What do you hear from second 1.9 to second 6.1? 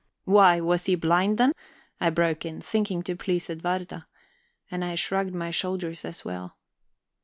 I broke in, thinking to please Edwarda. And I shrugged my shoulders